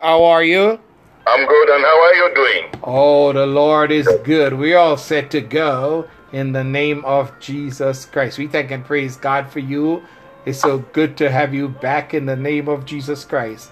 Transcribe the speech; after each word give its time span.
How 0.00 0.24
are 0.24 0.44
you? 0.44 0.78
I'm 1.26 1.46
good, 1.46 1.68
and 1.70 1.84
how 1.84 2.00
are 2.02 2.14
you 2.14 2.34
doing? 2.34 2.64
Oh, 2.84 3.32
the 3.32 3.46
Lord 3.46 3.90
is 3.90 4.08
good. 4.24 4.54
We're 4.54 4.78
all 4.78 4.96
set 4.96 5.30
to 5.32 5.40
go 5.40 6.08
in 6.32 6.52
the 6.52 6.64
name 6.64 7.04
of 7.04 7.38
Jesus 7.40 8.06
Christ. 8.06 8.38
We 8.38 8.46
thank 8.46 8.70
and 8.70 8.84
praise 8.84 9.16
God 9.16 9.50
for 9.50 9.58
you. 9.58 10.02
It's 10.46 10.60
so 10.60 10.78
good 10.78 11.16
to 11.18 11.30
have 11.30 11.52
you 11.52 11.68
back 11.68 12.14
in 12.14 12.26
the 12.26 12.36
name 12.36 12.68
of 12.68 12.86
Jesus 12.86 13.24
Christ. 13.24 13.70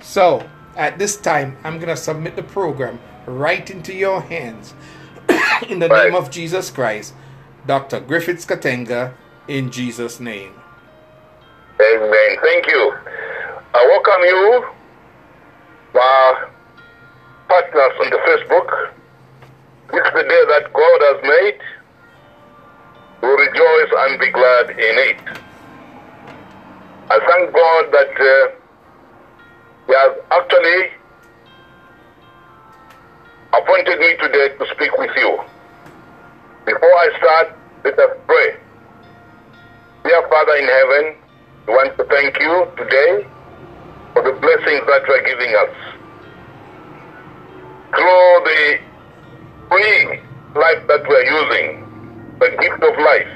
So, 0.00 0.48
at 0.76 0.98
this 0.98 1.16
time, 1.16 1.56
I'm 1.64 1.76
going 1.78 1.88
to 1.88 1.96
submit 1.96 2.36
the 2.36 2.42
program 2.42 2.98
right 3.26 3.68
into 3.68 3.92
your 3.94 4.20
hands 4.20 4.74
in 5.68 5.78
the 5.80 5.88
Right. 5.88 6.04
name 6.04 6.14
of 6.14 6.30
Jesus 6.30 6.70
Christ. 6.70 7.14
Dr. 7.66 8.00
Griffiths 8.00 8.46
Katenga, 8.46 9.12
in 9.48 9.70
Jesus' 9.70 10.20
name. 10.20 10.52
Amen. 11.80 12.36
Thank 12.42 12.68
you. 12.68 12.94
I 13.74 13.84
welcome 13.86 14.22
you, 14.22 14.66
my 15.94 16.48
partners 17.48 17.92
on 18.00 18.10
the 18.10 18.18
Facebook. 18.26 18.90
Is 19.94 20.12
the 20.12 20.22
day 20.22 20.42
that 20.48 20.72
God 20.72 20.98
has 21.06 21.22
made. 21.22 21.60
We 23.22 23.28
rejoice 23.28 23.92
and 23.96 24.18
be 24.18 24.30
glad 24.30 24.70
in 24.70 24.96
it. 25.06 25.20
I 27.10 27.18
thank 27.20 27.54
God 27.54 27.92
that 27.92 28.10
uh, 28.10 28.50
He 29.86 29.92
has 29.94 30.18
actually 30.32 30.90
appointed 33.52 33.98
me 34.00 34.16
today 34.16 34.56
to 34.58 34.66
speak 34.74 34.98
with 34.98 35.10
you. 35.16 35.38
Before 36.66 36.94
I 36.96 37.08
start, 37.18 37.58
let 37.84 37.98
us 37.98 38.16
pray. 38.26 38.56
Dear 40.04 40.28
Father 40.28 40.56
in 40.56 40.66
heaven, 40.66 41.16
we 41.68 41.74
want 41.74 41.96
to 41.98 42.04
thank 42.04 42.40
you 42.40 42.66
today 42.76 43.26
for 44.12 44.22
the 44.22 44.32
blessings 44.32 44.82
that 44.86 45.02
you 45.06 45.14
are 45.14 45.24
giving 45.24 45.54
us. 45.54 45.93
Through 47.94 48.40
the 48.44 48.78
free 49.70 50.20
life 50.54 50.82
that 50.88 51.02
we 51.08 51.14
are 51.14 51.24
using, 51.24 51.84
the 52.40 52.50
gift 52.60 52.82
of 52.82 52.98
life, 52.98 53.28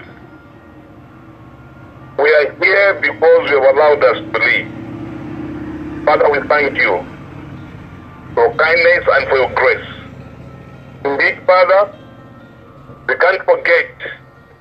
we 2.18 2.28
are 2.34 2.52
here 2.58 2.94
because 3.00 3.50
you 3.50 3.62
have 3.62 3.74
allowed 3.76 4.02
us 4.02 4.18
to 4.32 4.38
live. 4.38 6.04
Father, 6.04 6.30
we 6.30 6.48
thank 6.48 6.76
you 6.76 7.04
for 8.34 8.48
your 8.48 8.54
kindness 8.56 9.04
and 9.12 9.28
for 9.28 9.36
your 9.36 9.54
grace. 9.54 9.88
Indeed, 11.04 11.46
Father, 11.46 11.94
we 13.06 13.14
can't 13.14 13.44
forget 13.44 13.94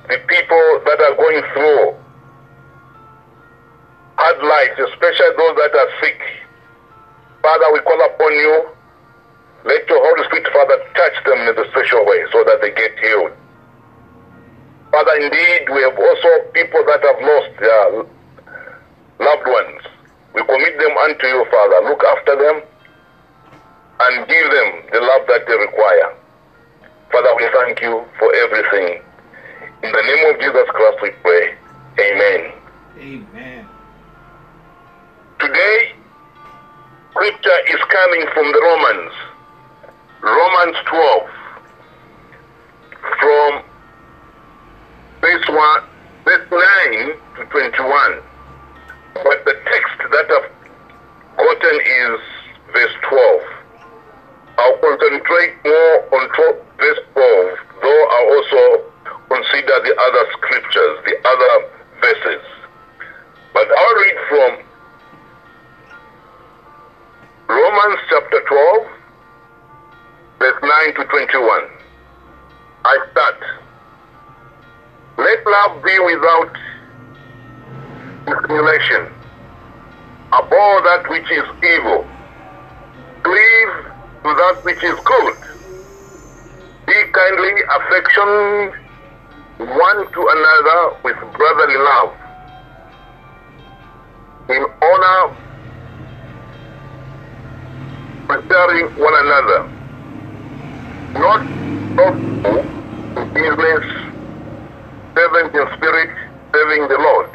the 0.09 0.17
people 0.27 0.81
that 0.85 1.01
are 1.01 1.15
going 1.15 1.41
through 1.53 1.95
hard 4.17 4.37
lives, 4.43 4.91
especially 4.93 5.35
those 5.37 5.55
that 5.57 5.73
are 5.73 5.89
sick. 6.01 6.21
Father, 7.41 7.73
we 7.73 7.79
call 7.79 8.05
upon 8.05 8.33
you. 8.33 8.76
Let 9.67 9.83
your 9.89 9.99
Holy 9.99 10.23
Spirit, 10.31 10.47
Father, 10.55 10.79
touch 10.95 11.17
them 11.27 11.39
in 11.43 11.59
a 11.59 11.67
special 11.71 12.05
way 12.07 12.23
so 12.31 12.39
that 12.47 12.63
they 12.63 12.71
get 12.71 12.97
healed. 13.03 13.35
Father, 14.91 15.15
indeed, 15.19 15.67
we 15.75 15.83
have 15.83 15.99
also 15.99 16.29
people 16.55 16.79
that 16.87 17.03
have 17.03 17.19
lost 17.19 17.51
their 17.59 17.85
loved 19.19 19.47
ones. 19.51 19.83
We 20.33 20.39
commit 20.47 20.79
them 20.79 20.95
unto 21.03 21.27
you, 21.27 21.43
Father. 21.51 21.83
Look 21.83 21.99
after 21.99 22.39
them 22.39 22.63
and 23.99 24.27
give 24.29 24.47
them 24.55 24.69
the 24.95 25.01
love 25.03 25.27
that 25.27 25.43
they 25.47 25.57
require. 25.59 26.15
Father, 27.11 27.35
we 27.35 27.49
thank 27.51 27.81
you 27.81 28.05
for 28.19 28.33
everything. 28.35 29.03
In 29.83 29.91
the 29.91 30.01
name 30.01 30.33
of 30.33 30.39
Jesus 30.39 30.67
Christ, 30.71 30.97
we 31.03 31.11
pray. 31.19 31.55
Amen. 31.99 32.53
Amen. 32.99 33.67
Today, 35.39 35.91
scripture 37.11 37.59
is 37.67 37.81
coming 37.91 38.25
from 38.33 38.47
the 38.47 38.61
Romans. 38.63 39.13
Romans 40.21 40.77
12. 40.85 41.29
From 43.19 43.63
verse 45.21 45.47
1, 45.47 45.83
verse 46.25 46.47
9 46.51 47.13
to 47.37 47.45
21. 47.45 48.21
But 49.13 49.45
the 49.45 49.53
text 49.65 49.97
that 50.11 50.31
I've 50.31 50.51
gotten 51.37 51.79
is 51.81 52.19
verse 52.73 52.95
12. 53.09 53.41
I'll 54.59 54.77
concentrate 54.77 55.53
more 55.65 55.95
on 56.17 56.29
12, 56.29 56.55
verse 56.77 56.99
12, 57.13 57.57
though 57.81 58.03
I 58.09 58.19
also 58.33 58.61
consider 59.29 59.75
the 59.83 59.95
other 60.01 60.23
scriptures, 60.33 60.97
the 61.05 61.15
other 61.27 61.69
verses. 62.01 62.43
But 63.53 63.67
I'll 63.69 63.95
read 63.95 64.17
from 64.29 64.51
Romans 67.49 67.99
chapter 68.09 68.41
12, 68.41 68.87
verse 68.87 68.96
9 70.77 70.93
to 70.93 71.03
21. 71.05 71.61
I 72.85 72.97
start. 73.11 73.39
Let 75.17 75.39
love 75.47 75.83
be 75.83 75.97
without 76.05 76.53
discrimination. 78.27 79.09
Abhor 80.33 80.81
that 80.83 81.09
which 81.09 81.25
is 81.31 81.45
evil. 81.65 82.05
Cleave 83.23 83.73
to 84.21 84.29
that 84.37 84.59
which 84.61 84.83
is 84.83 84.93
good. 85.03 85.37
Be 86.85 86.97
kindly 87.11 87.55
affectioned 87.77 88.73
one 89.57 90.13
to 90.13 90.21
another 90.29 90.97
with 91.03 91.17
brotherly 91.33 91.77
love. 91.77 92.13
In 94.49 94.63
honor 94.83 95.37
preparing 98.27 98.85
one 98.99 99.15
another, 99.25 99.76
not 101.19 101.41
in 102.45 103.25
business, 103.33 103.85
servant 105.17 105.55
in 105.55 105.65
spirit, 105.75 106.09
serving 106.55 106.87
the 106.89 106.97
Lord. 106.99 107.27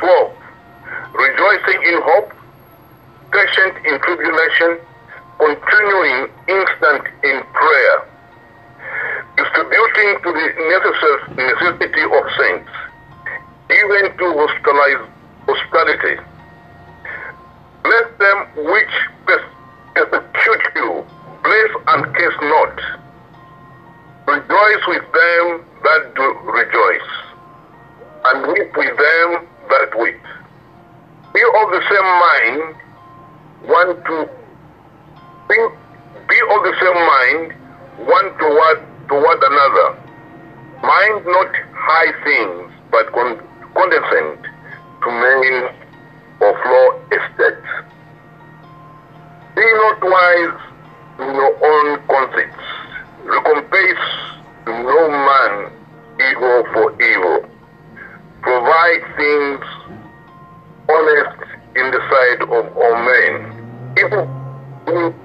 12. 0.00 0.32
Rejoicing 1.14 1.80
in 1.88 2.00
hope, 2.04 2.30
patient 3.32 3.74
in 3.86 4.00
tribulation, 4.00 4.80
continuing 5.40 6.28
instant 6.48 7.04
in 7.24 7.42
prayer, 7.54 7.96
distributing 9.38 10.10
to 10.24 10.30
the 10.32 10.46
necess- 10.70 11.28
necessity 11.38 12.04
of 12.04 12.24
saints, 12.40 12.70
even 13.72 14.04
to 14.18 14.26
hostilize, 14.38 15.08
hospitality. 15.48 16.22
Bless 17.84 18.06
them 18.20 18.38
which 18.72 18.94
pers- 19.26 19.54
persecute 19.94 20.64
you. 20.76 21.06
Bless 21.44 21.70
and 21.88 22.06
curse 22.14 22.36
not. 22.42 22.74
Rejoice 24.28 24.84
with 24.88 25.04
them 25.04 25.64
that 25.84 26.12
do 26.14 26.26
rejoice, 26.52 27.10
and 28.26 28.52
weep 28.52 28.76
with 28.76 28.94
them 28.94 29.48
that 29.70 29.98
weep. 29.98 30.20
Be 31.32 31.40
of 31.40 31.70
the 31.72 31.80
same 31.88 32.10
mind, 32.28 32.76
one 33.72 33.96
to 34.04 34.28
think, 35.48 35.72
be 36.28 36.38
of 36.44 36.60
the 36.60 36.74
same 36.78 37.00
mind, 37.08 37.54
one 38.06 38.28
toward 38.36 38.84
toward 39.08 39.42
another. 39.42 39.96
Mind 40.82 41.24
not 41.24 41.50
high 41.72 42.12
things, 42.22 42.70
but 42.90 43.10
con- 43.14 43.40
condescend 43.72 44.44
to 44.44 45.08
men 45.08 45.72
of 46.42 46.54
low 46.66 47.00
estate. 47.16 47.64
Be 49.56 49.64
not 49.64 50.02
wise 50.02 50.60
in 51.20 51.34
your 51.34 51.54
own 51.64 52.06
conceits. 52.08 52.67
Recompense 53.24 53.98
no 54.66 55.08
man 55.08 55.72
evil 56.20 56.64
for 56.72 57.02
evil. 57.02 57.48
Provide 58.42 59.02
things 59.16 59.64
honest 60.88 61.38
in 61.76 61.90
the 61.90 62.00
sight 62.10 62.42
of 62.42 62.76
all 62.76 62.96
men. 62.96 63.58
If 63.96 64.10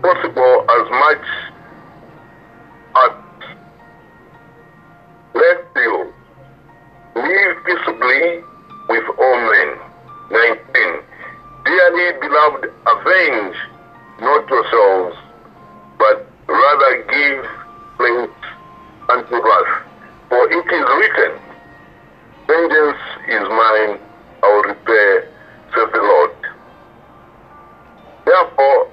possible, 0.02 0.66
as 0.69 0.90
much 0.92 1.25
as 2.95 3.12
let 5.36 5.66
you 5.75 6.13
live 7.16 7.57
peaceably 7.66 8.44
with 8.89 9.06
all 9.18 9.38
men. 9.51 9.78
19. 10.31 11.04
Dearly 11.66 12.19
beloved, 12.19 12.72
avenge 12.88 13.56
not 14.19 14.50
yourselves, 14.50 15.18
but 15.98 16.28
rather 16.48 17.04
give 17.04 17.62
place 17.98 18.30
unto 19.10 19.36
wrath. 19.36 19.74
For 20.30 20.51
it 20.51 20.66
is 20.66 20.86
written, 21.00 21.40
Vengeance 22.48 23.04
is 23.30 23.48
mine, 23.50 24.00
I 24.44 24.48
will 24.48 24.63
repay, 24.63 25.28
says 25.75 25.90
the 25.94 26.01
Lord. 26.01 26.31
Therefore, 28.25 28.88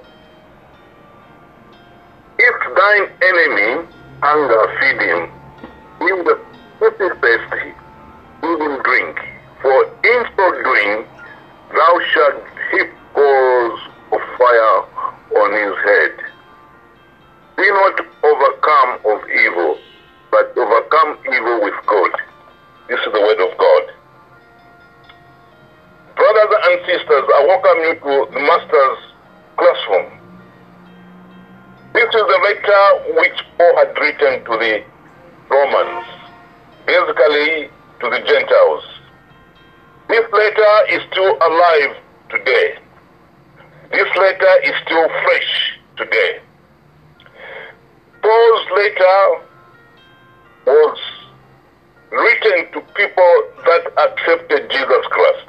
if 2.39 2.55
thine 2.75 3.07
enemy 3.21 3.87
hunger, 4.21 4.63
feed 4.79 5.01
him. 5.01 5.29
If 6.01 6.97
the 6.97 7.09
thirsty, 7.21 7.73
give 8.41 8.59
him 8.59 8.81
drink. 8.83 9.19
For 9.61 9.85
in 10.03 10.25
so 10.35 10.63
doing, 10.63 11.05
written 34.01 34.43
to 34.45 34.57
the 34.57 34.83
Romans, 35.47 36.05
basically 36.87 37.69
to 38.01 38.09
the 38.09 38.19
Gentiles. 38.25 38.83
This 40.09 40.25
letter 40.33 40.73
is 40.89 41.01
still 41.11 41.37
alive 41.37 41.95
today. 42.31 42.79
This 43.91 44.09
letter 44.17 44.53
is 44.63 44.73
still 44.85 45.07
fresh 45.07 45.79
today. 45.97 46.39
Paul's 48.23 48.65
letter 48.75 49.45
was 50.65 50.97
written 52.09 52.73
to 52.73 52.81
people 52.95 53.35
that 53.65 53.85
accepted 54.01 54.71
Jesus 54.71 55.05
Christ, 55.11 55.47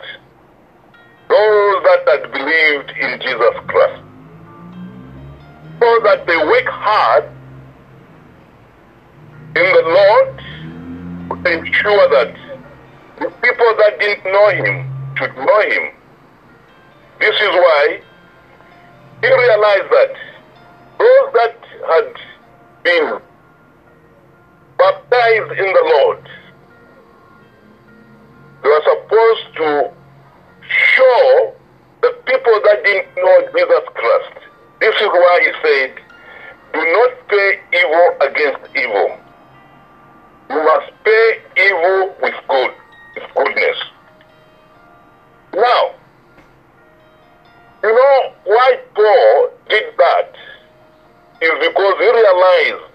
those 1.29 1.83
that 1.89 2.03
had 2.07 2.33
believed 2.33 2.91
in 3.01 3.19
Jesus 3.19 3.57
Christ, 3.67 4.03
so 5.81 6.01
that 6.05 6.27
they 6.27 6.37
work 6.37 6.67
hard 6.67 7.32
in 9.55 9.73
the 9.73 9.83
Lord 9.87 10.39
to 11.45 11.53
ensure 11.53 12.09
that 12.11 12.35
the 13.19 13.31
people 13.31 13.75
that 13.79 13.99
didn't 14.01 14.25
know 14.33 14.49
Him 14.51 15.15
should 15.17 15.37
know 15.37 15.61
Him. 15.61 15.93
This 17.21 17.35
is 17.35 17.51
why 17.51 18.01
he 19.23 19.29
realized 19.29 19.91
that 19.93 20.13
those 20.99 21.33
that 21.35 21.57
had 21.87 22.15
been 22.83 23.21
baptized 24.77 25.53
in 25.53 25.73
the 25.73 25.85
Lord, 25.85 26.29
they 28.63 28.69
were 28.69 28.83
supposed 28.83 29.57
to 29.59 29.93
show 30.97 31.55
the 32.03 32.11
people 32.27 32.61
that 32.65 32.83
didn't 32.85 33.15
know 33.15 33.41
Jesus 33.57 33.85
Christ. 33.95 34.49
This 34.81 34.95
is 34.97 35.07
why 35.07 35.41
he 35.45 35.53
said, 35.63 35.95
do 36.75 36.81
not 36.81 37.29
pay 37.29 37.61
evil 37.79 38.17
against 38.21 38.77
evil. 38.77 39.22
You 40.53 40.63
must 40.63 40.93
pay 41.03 41.41
evil 41.57 42.15
with 42.21 42.35
good, 42.47 42.71
with 43.15 43.25
goodness. 43.35 43.77
Now, 45.55 45.95
you 47.83 47.89
know 47.89 48.33
why 48.45 48.79
Paul 48.95 49.51
did 49.71 49.85
that 49.97 50.37
is 51.41 51.53
because 51.59 51.95
he 51.99 52.05
realized 52.05 52.93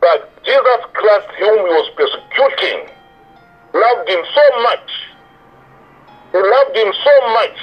that 0.00 0.42
Jesus 0.42 0.80
Christ, 0.94 1.28
whom 1.38 1.58
he 1.58 1.72
was 1.76 1.90
persecuting, 1.96 2.88
loved 3.74 4.08
him 4.08 4.24
so 4.34 4.62
much. 4.62 4.90
He 6.32 6.38
loved 6.38 6.76
him 6.78 6.92
so 7.04 7.28
much. 7.34 7.58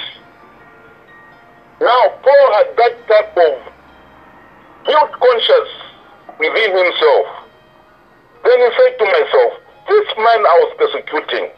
Now 1.80 2.08
Paul 2.22 2.52
had 2.54 2.76
that 2.76 3.08
type 3.08 3.36
of 3.36 3.72
guilt 4.86 5.10
conscience 5.10 5.72
within 6.38 6.76
himself. 6.76 7.49
Then 8.44 8.58
he 8.58 8.68
said 8.76 8.98
to 8.98 9.04
myself, 9.04 9.52
this 9.88 10.06
man 10.16 10.40
I 10.46 10.56
was 10.64 10.72
persecuting, 10.78 11.50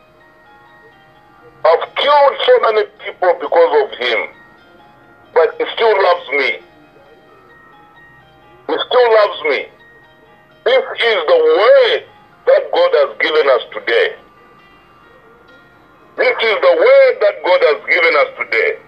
I've 1.65 1.95
killed 1.95 2.35
so 2.47 2.55
many 2.63 2.85
people 3.05 3.33
because 3.41 3.73
of 3.85 3.99
him, 3.99 4.21
but 5.35 5.55
he 5.59 5.65
still 5.75 5.95
loves 6.03 6.29
me. 6.31 6.51
He 8.67 8.75
still 8.75 9.09
loves 9.15 9.41
me. 9.45 9.69
This 10.65 10.83
is 10.83 11.19
the 11.27 11.39
word 11.39 12.03
that 12.47 12.63
God 12.73 12.91
has 13.03 13.19
given 13.19 13.47
us 13.51 13.63
today. 13.73 14.17
This 16.17 16.37
is 16.43 16.57
the 16.61 16.75
word 16.77 17.15
that 17.21 17.37
God 17.45 17.61
has 17.63 17.81
given 17.87 18.15
us 18.17 18.31
today. 18.39 18.79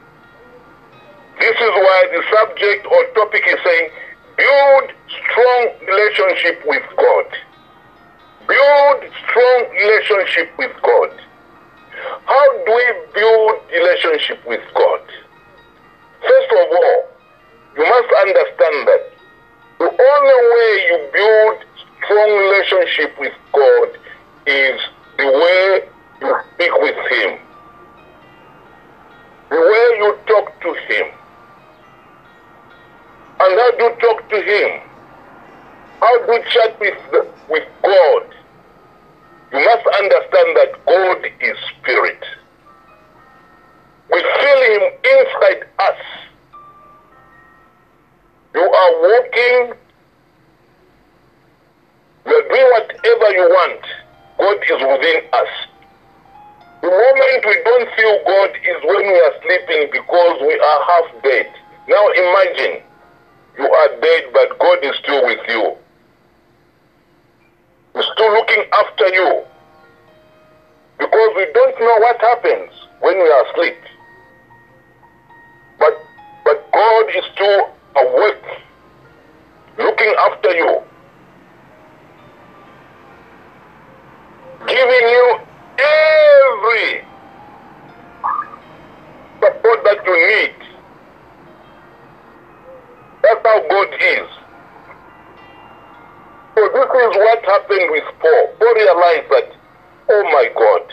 This 1.40 1.56
is 1.56 1.72
why 1.78 1.98
the 2.12 2.22
subject 2.30 2.86
or 2.86 3.00
topic 3.14 3.42
is 3.46 3.58
saying, 3.64 3.90
build 4.36 4.92
strong 5.08 5.62
relationship 5.86 6.62
with 6.66 6.82
God. 6.96 7.26
Build 8.46 9.12
strong 9.28 9.70
relationship 9.72 10.50
with 10.58 10.72
God. 10.82 11.10
How 12.26 12.64
do 12.64 12.72
we 12.72 12.86
build 13.14 13.60
relationship 13.72 14.44
with 14.46 14.60
God? 14.74 15.00
First 16.20 16.52
of 16.52 16.68
all, 16.72 17.08
you 17.76 17.84
must 17.84 18.10
understand 18.20 18.88
that 18.88 19.12
the 19.78 19.90
only 19.90 20.40
way 20.54 20.70
you 20.88 21.10
build 21.12 21.64
strong 22.04 22.30
relationship 22.30 23.18
with 23.18 23.32
God 23.52 23.88
is 24.46 24.80
the 25.18 25.26
way 25.26 25.88
you 26.20 26.36
speak 26.54 26.72
with 26.80 26.96
Him, 27.12 27.38
the 29.50 29.56
way 29.56 29.86
you 29.98 30.18
talk 30.26 30.60
to 30.60 30.74
Him. 30.74 31.06
And 33.40 33.58
how 33.58 33.70
do 33.76 33.84
you 33.84 33.94
talk 34.00 34.28
to 34.28 34.42
Him? 34.42 34.93
How 36.04 36.26
do 36.26 36.38
chat 36.52 36.78
with, 36.80 36.98
with 37.48 37.66
God? 37.82 38.28
You 39.52 39.64
must 39.64 39.86
understand 39.86 40.48
that 40.52 40.84
God 40.84 41.24
is 41.40 41.56
spirit. 41.80 42.22
We 44.12 44.20
feel 44.20 44.60
Him 44.68 44.82
inside 45.00 45.64
us. 45.78 46.00
You 48.54 48.60
are 48.60 48.92
walking, 49.00 49.78
you 52.26 52.32
are 52.36 52.48
doing 52.52 52.70
whatever 52.76 53.28
you 53.32 53.48
want. 53.48 53.80
God 54.36 54.58
is 54.60 54.82
within 54.84 55.22
us. 55.32 55.48
The 56.82 56.90
moment 56.90 57.46
we 57.46 57.62
don't 57.64 57.88
feel 57.96 58.18
God 58.26 58.50
is 58.50 58.76
when 58.84 59.06
we 59.06 59.20
are 59.24 59.34
sleeping 59.40 59.88
because 59.90 60.40
we 60.42 60.60
are 60.60 60.80
half 60.84 61.22
dead. 61.22 61.50
Now 61.88 62.08
imagine 62.08 62.82
you 63.56 63.72
are 63.72 64.00
dead, 64.02 64.24
but 64.34 64.58
God 64.58 64.84
is 64.84 64.94
still 65.02 65.24
with 65.24 65.40
you. 65.48 65.78
He's 67.94 68.04
still 68.14 68.32
looking 68.32 68.64
after 68.72 69.08
you. 69.14 69.44
Because 70.98 71.30
we 71.36 71.46
don't 71.52 71.80
know 71.80 71.96
what 72.00 72.20
happens 72.20 72.70
when 73.00 73.16
we 73.16 73.28
are 73.28 73.46
asleep. 73.50 73.76
But 75.78 75.94
but 76.44 76.72
God 76.72 77.06
is 77.16 77.24
still 77.34 77.70
awake, 77.96 78.44
looking 79.78 80.14
after 80.18 80.50
you, 80.54 80.82
giving 84.66 85.03
happened 97.54 97.90
with 97.90 98.04
Paul. 98.20 98.42
Paul 98.58 98.74
realized 98.74 99.30
that, 99.30 99.48
oh 100.10 100.22
my 100.34 100.50
God, 100.54 100.84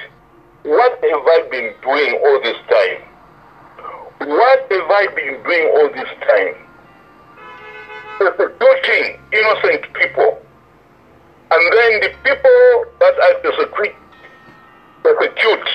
what 0.63 0.93
have 0.93 1.25
I 1.25 1.47
been 1.49 1.73
doing 1.81 2.21
all 2.21 2.39
this 2.41 2.57
time? 2.69 3.01
What 4.29 4.59
have 4.71 4.89
I 4.89 5.07
been 5.15 5.41
doing 5.41 5.65
all 5.73 5.89
this 5.89 6.11
time? 6.29 6.53
Persecuting 8.19 9.19
innocent 9.33 9.93
people. 9.93 10.37
And 11.49 11.63
then 11.73 11.91
the 12.05 12.11
people 12.23 12.61
that 12.99 13.15
I 13.17 13.33
persecute, 13.41 13.95
persecute 15.03 15.69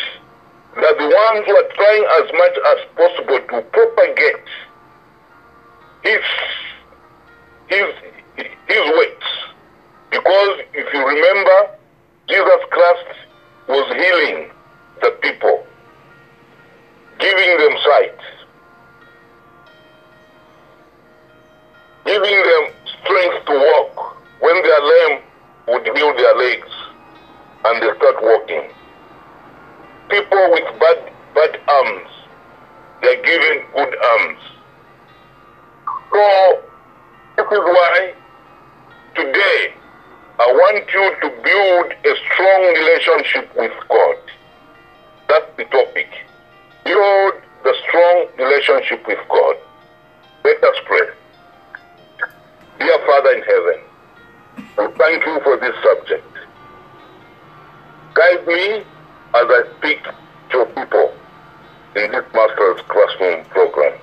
are 0.76 0.97
the 1.02 1.09
ones 1.11 1.47
who 1.47 1.57
are 1.57 1.71
trying 1.75 2.05
as 2.23 2.26
much 2.33 2.57
as 2.71 2.78
possible 2.95 3.40
to 3.50 3.62
propagate 3.75 4.47
his, 6.05 6.23
his, 7.66 7.87
his 8.69 8.85
works. 8.95 9.16
Because 10.26 10.59
if 10.75 10.92
you 10.92 11.06
remember, 11.06 11.71
Jesus 12.28 12.61
Christ 12.71 13.18
was 13.68 13.87
healing 13.95 14.50
the 15.00 15.11
people, 15.23 15.64
giving 17.21 17.59
them 17.59 17.78
sight, 17.85 18.18
giving 22.06 22.42
them 22.42 22.64
strength 23.04 23.47
to 23.47 23.52
walk. 23.52 24.16
When 24.40 24.62
they 24.64 24.68
are 24.68 25.09
lame, 25.09 25.23
would 25.68 25.97
heal 25.97 26.12
their 26.16 26.35
legs 26.35 26.73
and 27.66 27.80
they 27.80 27.97
start 27.97 28.16
walking. 28.21 28.68
People 30.11 30.50
with 30.50 30.80
bad, 30.80 31.12
bad 31.37 31.61
arms, 31.68 32.11
they're 33.00 33.23
given 33.23 33.62
good 33.76 33.95
arms. 33.97 34.40
So, 36.11 36.62
this 37.37 37.47
is 37.47 37.64
why 37.64 38.14
today 39.14 39.75
I 40.38 40.52
want 40.52 40.85
you 40.93 41.14
to 41.23 41.28
build 41.43 41.93
a 42.05 42.16
strong 42.26 42.61
relationship 42.75 43.57
with 43.57 43.73
God. 43.88 44.16
That's 45.28 45.47
the 45.57 45.64
topic. 45.64 46.09
Build 46.85 47.35
the 47.64 47.75
strong 47.88 48.26
relationship 48.38 49.07
with 49.07 49.19
God. 49.31 49.57
Let 50.45 50.62
us 50.62 50.76
pray. 50.85 51.09
Dear 52.78 52.99
Father 53.07 53.31
in 53.33 53.43
heaven, 53.43 53.81
we 54.78 54.99
thank 54.99 55.25
you 55.25 55.40
for 55.43 55.57
this 55.57 55.75
subject. 55.83 56.26
Guide 58.14 58.47
me 58.47 58.85
as 59.35 59.47
I 59.49 59.62
speak 59.78 60.02
to 60.50 60.64
people. 60.76 61.12
in 61.97 62.12
this 62.12 62.25
Master's 62.35 62.81
Classroom 62.88 63.45
program. 63.47 63.99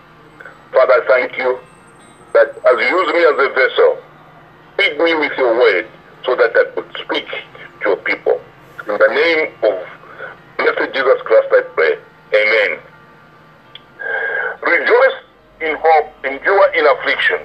Father, 0.72 1.06
thank 1.08 1.38
you 1.38 1.60
that 2.34 2.50
as 2.50 2.76
you 2.80 2.90
use 2.90 3.14
me 3.14 3.22
as 3.22 3.38
a 3.38 3.50
vessel, 3.54 3.98
feed 4.78 4.98
me 4.98 5.14
with 5.14 5.32
your 5.38 5.54
word 5.60 5.88
so 6.26 6.36
that 6.36 6.56
I 6.56 6.66
could 6.76 6.90
speak 7.04 7.28
to 7.82 7.90
your 7.90 7.98
people. 7.98 8.40
In 8.88 8.98
the 8.98 9.08
name 9.08 9.54
of 9.64 9.76
blessed 10.58 10.94
Jesus 10.94 11.22
Christ, 11.24 11.48
I 11.52 11.62
pray. 11.76 11.98
Amen. 12.34 12.80
Rejoice 14.62 15.20
in 15.62 15.76
hope, 15.80 16.26
endure 16.26 16.74
in 16.74 16.86
affliction, 16.88 17.40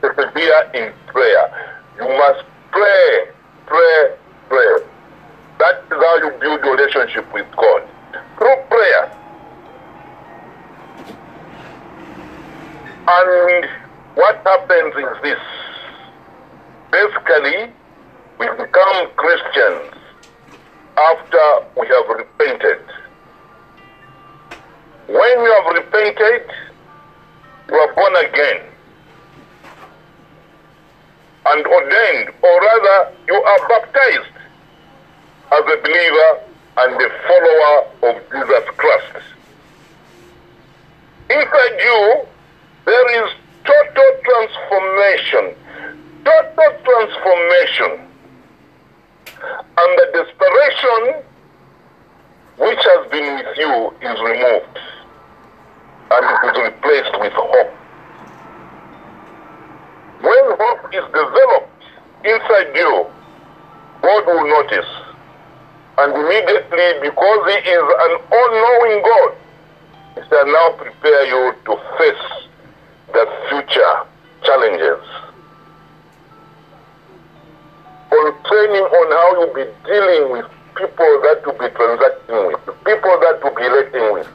persevere 0.00 0.70
in 0.74 0.92
prayer. 1.06 1.74
You 1.98 2.08
must 2.08 2.44
pray, 2.70 3.28
pray, 3.66 4.14
pray. 4.48 4.76
That 5.58 5.84
is 5.84 5.90
how 5.90 6.16
you 6.16 6.30
build 6.40 6.64
your 6.64 6.76
relationship 6.76 7.32
with 7.32 7.46
God. 7.56 7.82
Through 8.38 8.56
prayer. 8.68 9.12
And 13.08 13.68
what 14.14 14.36
happens 14.44 14.94
is 14.96 15.22
this. 15.22 15.38
Basically, 16.90 17.72
we 18.38 18.46
become 18.46 19.10
Christians 19.16 19.94
after 20.96 21.66
we 21.78 21.86
have 21.86 22.08
repented. 22.08 22.82
When 25.08 25.40
you 25.44 25.62
have 25.62 25.74
repented, 25.74 26.50
you 27.68 27.74
are 27.74 27.94
born 27.94 28.16
again 28.16 28.62
and 31.46 31.66
ordained, 31.66 32.30
or 32.42 32.60
rather, 32.60 33.12
you 33.28 33.34
are 33.34 33.68
baptized 33.68 34.34
as 35.52 35.60
a 35.60 35.82
believer 35.82 36.40
and 36.78 37.00
a 37.00 37.10
follower 37.28 37.86
of 38.10 38.22
Jesus 38.32 38.64
Christ. 38.76 39.24
Inside 41.30 41.78
you, 41.82 42.26
there 42.84 43.24
is 43.24 43.32
total 43.64 44.10
transformation. 44.24 45.54
Total 46.24 46.78
transformation. 46.84 48.05
And 49.78 49.98
the 49.98 50.06
desperation 50.12 51.22
which 52.58 52.78
has 52.80 53.10
been 53.10 53.36
with 53.36 53.58
you 53.58 53.92
is 54.00 54.18
removed. 54.20 54.78
And 56.10 56.24
it 56.24 56.40
is 56.50 56.56
replaced 56.72 57.20
with 57.20 57.32
hope. 57.32 57.72
When 60.22 60.44
hope 60.58 60.94
is 60.94 61.04
developed 61.12 61.84
inside 62.24 62.74
you, 62.74 63.06
God 64.02 64.26
will 64.26 64.46
notice. 64.48 64.90
And 65.98 66.12
immediately, 66.14 67.08
because 67.08 67.52
He 67.52 67.70
is 67.70 67.86
an 68.00 68.12
all 68.32 68.50
knowing 68.52 69.02
God, 69.02 69.34
He 70.14 70.20
shall 70.28 70.46
now 70.46 70.70
prepare 70.78 71.26
you 71.26 71.54
to 71.66 71.76
face 71.98 72.48
the 73.12 73.26
future 73.48 74.06
challenges. 74.42 75.25
On 78.16 78.32
training 78.48 78.80
on 78.80 79.06
how 79.12 79.28
you'll 79.36 79.52
be 79.52 79.68
dealing 79.84 80.32
with 80.32 80.46
people 80.74 81.20
that 81.20 81.42
you'll 81.44 81.58
be 81.60 81.68
transacting 81.68 82.46
with, 82.46 82.64
the 82.64 82.72
people 82.72 83.12
that 83.20 83.40
you'll 83.44 83.52
be 83.52 83.62
relating 83.68 84.08
with, 84.14 84.28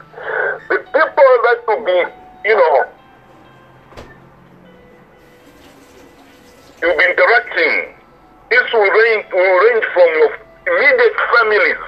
the 0.70 0.78
people 0.86 1.32
that 1.42 1.58
you'll 1.66 1.84
be, 1.84 1.98
you 2.46 2.54
know, 2.54 2.86
you'll 6.80 6.96
be 6.96 7.04
interacting. 7.10 7.94
This 8.50 8.72
will 8.72 8.86
range, 8.86 9.26
will 9.32 9.58
range 9.66 9.86
from 9.94 10.08
your 10.14 10.30
immediate 10.70 11.16
families. 11.34 11.82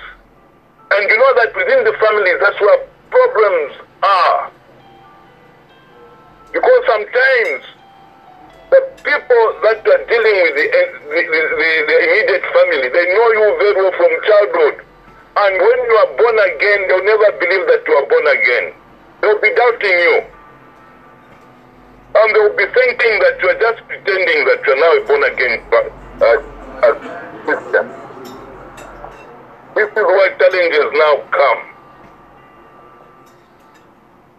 And 0.91 1.11
you 1.11 1.17
know 1.17 1.33
that 1.37 1.55
within 1.55 1.85
the 1.85 1.95
families, 2.03 2.39
that's 2.41 2.61
where 2.61 2.89
problems 3.11 3.75
are. 4.03 4.51
Because 6.53 6.83
sometimes 6.87 7.74
the 8.75 8.83
people 9.07 9.45
that 9.63 9.79
you 9.87 9.93
are 9.95 10.05
dealing 10.11 10.37
with, 10.43 10.55
the, 10.59 10.67
the, 10.67 11.21
the, 11.31 11.71
the, 11.87 11.97
immediate 12.11 12.47
family, 12.51 12.91
they 12.91 13.07
know 13.15 13.29
you 13.39 13.47
very 13.63 13.75
well 13.79 13.95
from 13.95 14.11
childhood. 14.27 14.83
And 15.39 15.53
when 15.63 15.79
you 15.87 15.95
are 16.03 16.11
born 16.19 16.37
again, 16.43 16.81
they'll 16.91 17.07
never 17.07 17.31
believe 17.39 17.65
that 17.71 17.83
you 17.87 17.95
are 17.95 18.07
born 18.11 18.27
again. 18.35 18.75
They'll 19.23 19.39
be 19.39 19.55
doubting 19.55 19.99
you. 19.99 20.17
And 22.19 22.29
they'll 22.35 22.57
be 22.59 22.67
thinking 22.67 23.15
that 23.23 23.39
you 23.43 23.47
are 23.55 23.61
just 23.63 23.79
pretending 23.87 24.41
that 24.43 24.59
you 24.67 24.73
are 24.75 24.83
now 24.83 24.93
a 24.99 25.03
born 25.07 25.23
again 25.23 25.55
uh, 25.71 26.95
Christian. 27.47 27.87
This 29.79 29.91
is 29.91 30.07
why 30.07 30.35
challenges 30.39 30.91
now 30.99 31.15
come. 31.31 31.61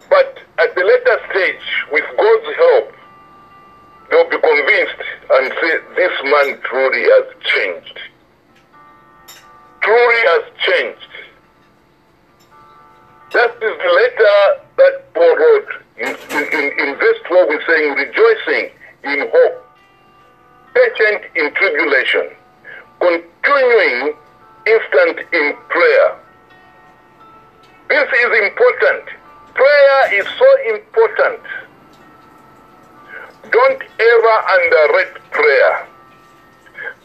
But 0.08 0.38
at 0.60 0.74
the 0.74 0.84
later 0.84 1.16
stage, 1.32 1.66
with 1.92 2.04
God's 2.16 2.56
help, 2.56 2.95
they'll 4.10 4.30
be 4.30 4.38
convinced 4.38 5.00
and 5.30 5.52
say, 5.60 5.72
this 5.96 6.12
man 6.24 6.60
truly 6.62 7.02
has 7.02 7.26
changed. 7.44 7.98
Truly 9.80 10.20
has 10.26 10.44
changed. 10.66 11.08
That 13.32 13.50
is 13.50 13.74
the 13.78 13.92
letter 14.00 14.62
that 14.76 15.14
Paul 15.14 15.36
wrote 15.36 15.68
in, 15.98 16.08
in, 16.08 16.78
in 16.78 16.94
verse 16.96 17.20
12 17.28 17.50
is 17.50 17.60
saying, 17.66 17.94
rejoicing 17.94 18.70
in 19.04 19.28
hope, 19.32 19.66
patient 20.74 21.22
in 21.34 21.52
tribulation, 21.54 22.30
continuing 23.00 24.14
instant 24.66 25.18
in 25.32 25.54
prayer. 25.68 26.18
This 27.88 28.08
is 28.08 28.30
important. 28.50 29.04
Prayer 29.54 30.20
is 30.20 30.26
so 30.38 30.74
important. 30.74 31.40
Don't 33.50 33.82
ever 33.82 34.36
underrate 34.50 35.14
prayer. 35.30 35.88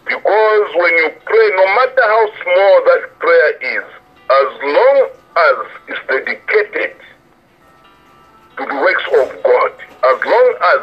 Because 0.06 0.68
when 0.76 0.94
you 0.98 1.10
pray, 1.26 1.48
no 1.56 1.66
matter 1.76 2.02
how 2.02 2.26
small 2.42 2.76
that 2.86 3.20
prayer 3.20 3.52
is, 3.78 3.84
as 4.32 4.50
long 4.64 5.10
as 5.38 5.56
it's 5.88 6.00
dedicated 6.08 6.96
to 8.58 8.66
the 8.66 8.76
works 8.76 9.04
of 9.22 9.44
God, 9.44 9.72
as 10.04 10.18
long 10.26 10.50
as 10.74 10.82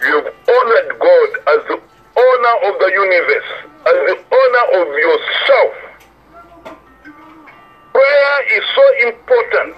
you've 0.00 0.30
honored 0.48 0.98
God 1.00 1.30
as 1.50 1.60
the 1.68 1.80
owner 2.16 2.54
of 2.70 2.78
the 2.78 2.90
universe, 2.94 3.50
as 3.86 3.96
the 4.06 4.16
owner 4.30 4.64
of 4.80 4.88
yourself, 4.94 5.74
prayer 7.92 8.36
is 8.56 8.64
so 8.74 9.08
important. 9.08 9.76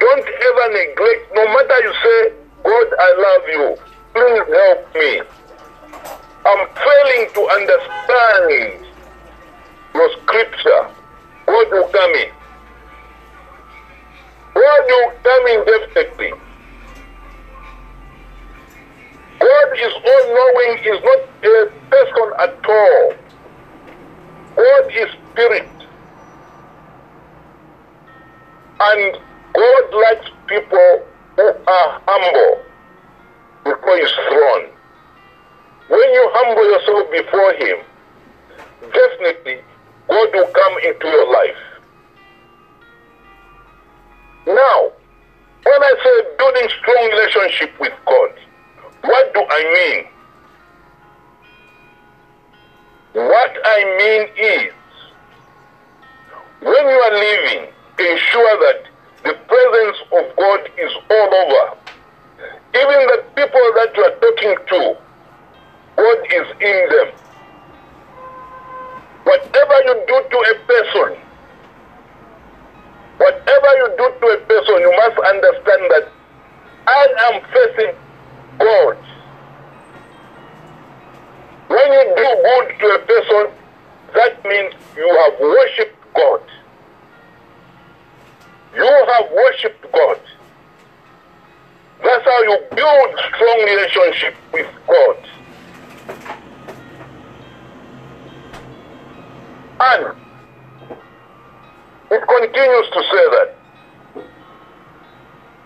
Don't 0.00 0.26
ever 0.26 0.72
neglect, 0.72 1.32
no 1.34 1.44
matter 1.46 1.78
you 1.84 1.92
say, 2.02 2.41
God, 2.64 2.86
I 2.98 3.10
love 3.18 3.48
you. 3.48 3.76
Please 4.14 4.46
help 4.54 4.94
me. 4.94 5.22
I'm 6.44 6.68
failing 6.74 7.28
to 7.34 7.40
understand 7.48 8.86
your 9.94 10.10
scripture. 10.22 10.90
God 11.46 11.70
will 11.70 11.88
come 11.88 12.14
in. 12.14 12.30
God 14.54 14.84
will 14.86 15.12
come 15.22 15.46
in 15.48 15.64
definitely. 15.64 16.32
God 19.40 19.68
is 19.76 19.92
all 20.06 20.24
knowing, 20.34 20.78
is 20.84 21.02
not 21.02 21.20
a 21.42 21.72
person 21.90 22.28
at 22.38 22.66
all. 22.68 23.14
God 24.56 24.92
is 24.94 25.10
spirit. 25.32 25.68
And 28.80 29.18
God 29.54 29.94
likes 29.94 30.30
people 30.46 31.06
who 31.36 31.42
are 31.42 32.02
humble 32.06 32.62
before 33.64 33.96
his 33.96 34.10
throne. 34.28 34.68
When 35.88 36.12
you 36.12 36.30
humble 36.32 36.64
yourself 36.70 37.10
before 37.10 37.52
him, 37.54 37.78
definitely 38.92 39.60
God 40.08 40.28
will 40.32 40.46
come 40.48 40.78
into 40.78 41.06
your 41.06 41.32
life. 41.32 41.56
Now, 44.46 44.92
when 45.64 45.82
I 45.82 45.94
say 46.02 46.36
building 46.36 46.68
strong 46.80 47.10
relationship 47.10 47.80
with 47.80 47.92
God, 48.04 48.30
what 49.02 49.34
do 49.34 49.44
I 49.48 49.62
mean? 49.74 50.06
What 53.14 53.52
I 53.64 53.84
mean 53.98 54.22
is, 54.36 54.72
when 56.60 56.88
you 56.88 56.98
are 57.06 57.14
living, 57.14 57.72
ensure 57.98 58.58
that 58.66 58.91
the 59.24 59.34
presence 59.34 59.98
of 60.12 60.36
God 60.36 60.60
is 60.78 60.92
all 61.10 61.34
over. 61.34 61.78
Even 62.74 63.06
the 63.06 63.24
people 63.36 63.66
that 63.76 63.90
you 63.96 64.02
are 64.02 64.16
talking 64.18 64.56
to, 64.68 64.96
God 65.96 66.18
is 66.34 66.46
in 66.60 66.78
them. 66.90 67.08
Whatever 69.24 69.76
you 69.84 69.94
do 70.08 70.16
to 70.30 70.38
a 70.38 70.54
person, 70.66 71.18
whatever 73.18 73.70
you 73.78 73.88
do 73.96 74.06
to 74.20 74.26
a 74.26 74.38
person, 74.46 74.76
you 74.80 74.92
must 74.96 75.18
understand 75.18 75.82
that 75.90 76.08
I 76.86 77.06
am 77.30 77.42
facing 77.52 77.94
God. 78.58 78.96
When 81.68 81.92
you 81.92 82.04
do 82.16 82.28
good 82.42 82.78
to 82.80 82.86
a 82.86 82.98
person, 83.06 83.52
that 84.14 84.44
means 84.44 84.74
you 84.96 85.08
have 85.08 85.40
worshipped 85.40 86.14
God. 86.14 86.40
You 88.74 89.06
have 89.14 89.30
worshipped 89.32 89.92
God. 89.92 90.20
That's 92.02 92.24
how 92.24 92.42
you 92.42 92.58
build 92.74 93.20
strong 93.34 93.58
relationship 93.64 94.34
with 94.52 94.66
God. 94.86 95.16
And 99.80 100.16
it 102.10 102.22
continues 102.28 102.88
to 102.90 103.02
say 103.10 103.24
that 103.36 103.56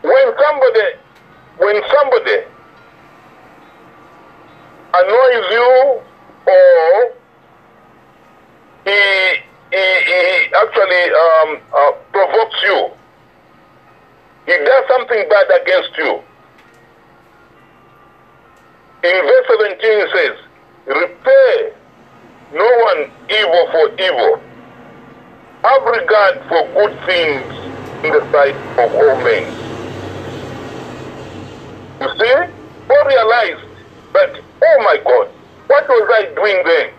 when 0.03 0.35
somebody 0.39 0.89
when 1.59 1.83
somebody 1.91 2.45
annoys 4.95 5.47
you 5.51 6.01
or 6.47 7.13
he, 8.85 8.93
he, 9.73 9.85
he 10.07 10.55
actually 10.55 11.05
um, 11.11 11.61
uh, 11.75 11.93
provokes 12.13 12.63
you, 12.63 12.91
he 14.47 14.53
does 14.53 14.85
something 14.89 15.29
bad 15.29 15.61
against 15.61 15.99
you. 15.99 16.23
In 19.03 19.23
verse 19.23 19.47
17 19.61 19.79
it 19.83 20.11
says, 20.15 20.37
repay 20.87 21.73
no 22.53 22.69
one 22.85 23.11
evil 23.29 23.69
for 23.73 23.91
evil. 24.01 24.41
Have 25.63 25.83
regard 25.83 26.39
for 26.49 26.63
good 26.75 26.95
things 27.07 27.43
in 28.05 28.13
the 28.13 28.23
sight 28.31 28.55
of 28.79 28.95
all 28.95 29.17
men. 29.25 29.45
You 32.01 32.09
see? 32.19 32.53
Paul 32.87 33.05
realized 33.07 33.67
that, 34.13 34.41
oh 34.63 34.79
my 34.85 34.99
God, 35.03 35.29
what 35.67 35.89
was 35.89 36.11
I 36.15 36.35
doing 36.35 36.63
then? 36.65 36.91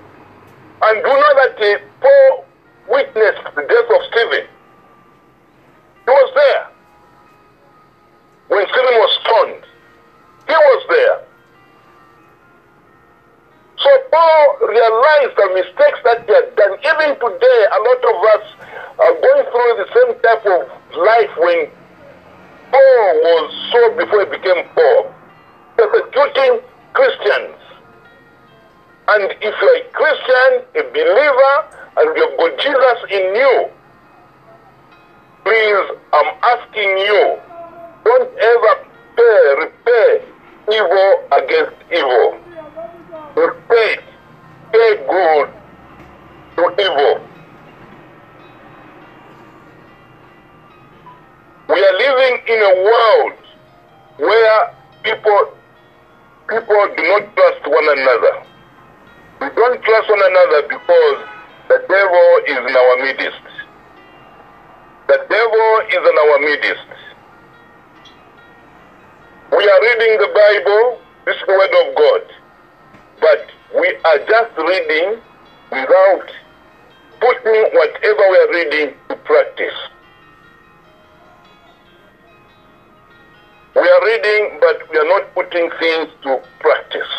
And 0.81 1.03
do 1.03 1.09
you 1.09 1.15
know 1.15 1.35
that 1.35 1.81
Paul 2.01 2.45
witnessed 2.89 3.55
the 3.55 3.61
death 3.61 3.89
of 3.95 4.01
Stephen? 4.11 4.47
He 6.05 6.11
was 6.11 6.33
there. 6.35 6.66
When 8.47 8.65
Stephen 8.67 8.95
was 8.95 9.11
stoned, 9.23 9.63
he 10.47 10.53
was 10.53 10.81
there. 10.89 11.27
So 13.77 13.89
Paul 14.11 14.57
realized 14.67 15.35
the 15.37 15.47
mistakes 15.53 15.99
that 16.03 16.25
he 16.25 16.33
had 16.33 16.55
done. 16.55 16.73
Even 16.81 17.13
today, 17.19 17.59
a 17.69 17.79
lot 17.83 18.01
of 18.07 18.17
us 18.33 18.45
are 18.99 19.13
going 19.21 19.45
through 19.51 19.73
the 19.77 19.87
same 19.93 20.11
type 20.23 20.45
of 20.47 20.61
life 20.97 21.33
when 21.37 21.69
Paul 22.71 23.13
was 23.21 23.47
so 23.71 23.81
before 23.95 24.25
he 24.25 24.29
became 24.31 24.65
Paul, 24.73 25.13
persecuting 25.77 26.61
Christians. 26.93 27.55
And 29.09 29.31
if 29.39 29.53
you're 29.61 29.77
a 29.77 29.83
Christian, 29.93 30.51
a 30.75 30.83
believer, 30.91 31.55
and 31.97 32.17
you've 32.17 32.37
got 32.37 32.59
Jesus 32.59 32.99
in 33.11 33.35
you, 33.35 33.69
please, 35.45 35.97
I'm 36.13 36.33
asking 36.43 36.97
you, 36.97 37.39
don't 38.07 38.31
ever 38.39 38.73
pay, 39.17 39.55
repay 39.59 40.25
evil 40.71 41.11
against 41.31 41.75
evil. 41.91 42.39
Repay, 43.35 43.99
pay 44.71 44.91
good 45.09 45.49
to 46.55 46.63
evil. 46.79 47.27
We 51.67 51.79
are 51.83 51.97
living 52.05 52.35
in 52.47 52.59
a 52.63 52.73
world 52.87 53.33
where 54.19 54.73
people 55.03 55.53
people 56.47 56.87
do 56.95 57.03
not 57.03 57.35
trust 57.35 57.67
one 57.67 57.87
another. 57.99 58.43
We 59.41 59.47
don't 59.49 59.83
trust 59.83 60.09
one 60.09 60.23
another 60.23 60.61
because 60.69 61.19
the 61.67 61.83
devil 61.89 62.29
is 62.47 62.57
in 62.57 62.75
our 62.75 62.95
midst. 63.03 63.43
The 65.07 65.19
devil 65.29 65.71
is 65.89 66.03
in 66.09 66.17
our 66.23 66.39
midst. 66.39 67.06
We 69.49 69.69
are 69.69 69.81
reading 69.81 70.17
the 70.19 70.27
Bible, 70.33 71.01
this 71.25 71.37
word 71.47 71.71
of 71.87 71.95
God, 71.95 72.21
but 73.21 73.47
we 73.79 73.95
are 74.03 74.17
just 74.27 74.57
reading 74.57 75.21
without 75.71 76.29
putting 77.21 77.63
whatever 77.73 78.23
we 78.29 78.37
are 78.37 78.51
reading 78.51 78.95
to 79.07 79.15
practice. 79.15 79.73
We 83.73 83.81
are 83.81 84.05
reading, 84.05 84.57
but 84.59 84.89
we 84.91 84.97
are 84.97 85.07
not 85.07 85.33
putting 85.33 85.69
things 85.79 86.09
to 86.23 86.41
practice. 86.59 87.13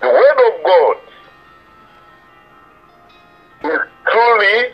The 0.00 0.08
Word 0.08 0.38
of 0.48 0.64
God 0.64 0.96
is 3.64 3.80
truly 4.10 4.72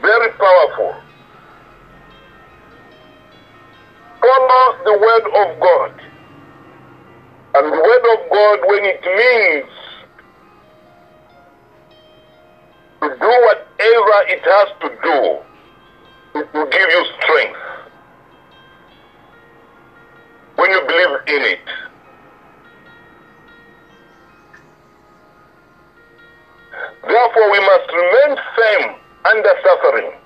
very 0.00 0.32
powerful. 0.32 1.03
Follow 4.24 4.76
the 4.84 4.98
Word 4.98 5.26
of 5.26 5.60
God. 5.60 6.00
And 7.56 7.72
the 7.72 7.76
Word 7.76 8.04
of 8.14 8.30
God, 8.30 8.58
when 8.68 8.84
it 8.84 9.02
means 9.04 9.70
to 13.02 13.08
do 13.20 13.32
whatever 13.44 14.16
it 14.28 14.40
has 14.44 14.68
to 14.80 14.88
do, 15.02 16.38
it 16.40 16.54
will 16.54 16.70
give 16.70 16.88
you 16.88 17.04
strength 17.20 17.58
when 20.56 20.70
you 20.70 20.80
believe 20.86 21.18
in 21.26 21.42
it. 21.52 21.68
Therefore, 27.02 27.52
we 27.52 27.60
must 27.60 27.92
remain 27.92 28.38
firm 28.56 28.94
under 29.26 29.52
suffering 29.62 30.23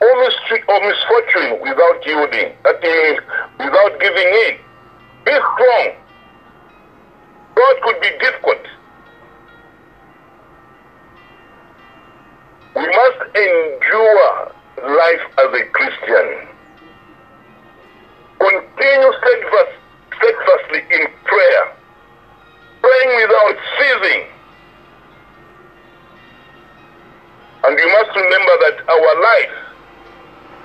or, 0.00 0.12
mis- 0.20 0.62
or 0.68 0.80
misfortune 0.80 1.60
without 1.60 2.06
yielding. 2.06 2.52
That 2.64 2.82
means 2.82 3.20
without 3.58 4.00
giving 4.00 4.28
in. 4.46 4.58
Be 5.24 5.32
strong. 5.32 5.94
God 7.54 7.76
could 7.82 8.00
be 8.00 8.10
difficult. 8.20 8.62
We 12.76 12.86
must 12.86 13.36
endure 13.36 14.52
life 14.86 15.24
as 15.38 15.60
a 15.60 15.64
Christian. 15.72 16.48
Continue 18.38 19.12
steadfast, 19.18 19.74
steadfastly 20.16 20.82
in 20.94 21.06
prayer, 21.24 21.74
praying 22.80 23.16
without 23.16 23.56
ceasing. 23.78 24.26
And 27.64 27.76
you 27.76 27.88
must 27.88 28.16
remember 28.16 28.54
that 28.62 28.88
our 28.88 29.22
life 29.22 29.68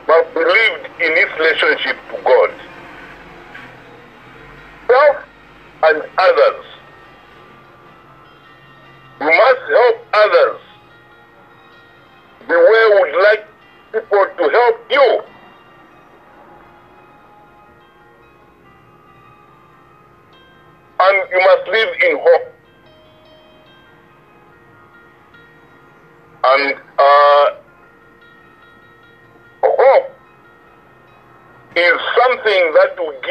must 0.07 0.33
be 0.35 0.39
lived 0.39 0.85
in 1.01 1.11
its 1.17 1.32
relationship 1.43 1.97
to 2.09 2.17
God. 2.23 2.51
Self 4.87 5.17
and 5.83 6.03
others. 6.17 6.62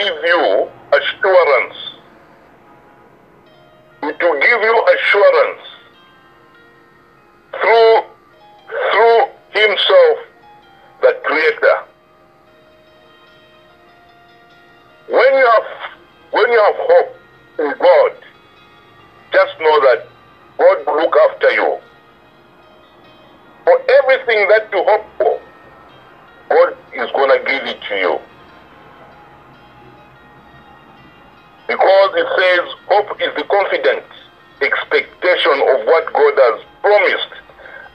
Give 0.05 0.17
you 0.25 0.69
assurance. 0.93 1.77
Will 4.03 4.41
give 4.41 4.63
you 4.63 4.87
assurance 4.95 5.63
through 7.61 8.03
through 8.91 9.25
himself, 9.51 10.19
the 11.03 11.21
creator. 11.25 11.77
When 15.09 15.35
you 15.35 15.47
have 15.47 15.67
when 16.33 16.53
you 16.53 16.61
have 16.61 16.75
hope 16.77 17.17
in 17.59 17.75
God, 17.79 18.13
just 19.33 19.61
know 19.61 19.81
that 19.81 20.07
God 20.59 20.87
will 20.87 21.03
look 21.03 21.17
after 21.31 21.51
you. 21.53 21.79
For 23.65 23.81
everything 24.03 24.49
that 24.49 24.69
you 24.73 24.83
hope 24.85 25.07
for, 25.19 25.41
God 26.49 26.77
is 26.95 27.11
gonna 27.13 27.39
give 27.45 27.65
it 27.67 27.81
to 27.89 27.95
you. 27.97 28.19
Hope 32.93 33.17
is 33.23 33.33
the 33.41 33.45
confident 33.45 34.05
expectation 34.61 35.57
of 35.65 35.79
what 35.89 36.13
God 36.13 36.35
has 36.37 36.61
promised, 36.85 37.33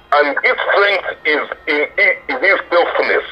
and 0.10 0.38
its 0.42 0.62
strength 0.74 1.10
is 1.22 1.46
in, 1.70 1.86
in 2.02 2.38
His 2.42 2.58
faithfulness. 2.66 3.28